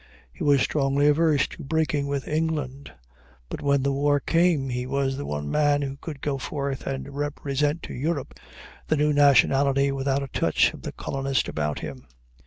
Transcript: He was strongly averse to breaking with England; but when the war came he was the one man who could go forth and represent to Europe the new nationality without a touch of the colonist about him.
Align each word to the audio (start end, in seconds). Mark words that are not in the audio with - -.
He 0.33 0.43
was 0.43 0.61
strongly 0.63 1.05
averse 1.07 1.45
to 1.49 1.61
breaking 1.61 2.07
with 2.07 2.27
England; 2.27 2.91
but 3.49 3.61
when 3.61 3.83
the 3.83 3.91
war 3.91 4.19
came 4.19 4.69
he 4.69 4.87
was 4.87 5.15
the 5.15 5.27
one 5.27 5.47
man 5.51 5.83
who 5.83 5.95
could 5.97 6.21
go 6.21 6.39
forth 6.39 6.87
and 6.87 7.15
represent 7.15 7.83
to 7.83 7.93
Europe 7.93 8.33
the 8.87 8.97
new 8.97 9.13
nationality 9.13 9.91
without 9.91 10.23
a 10.23 10.27
touch 10.33 10.73
of 10.73 10.81
the 10.81 10.91
colonist 10.91 11.47
about 11.47 11.81
him. 11.81 12.07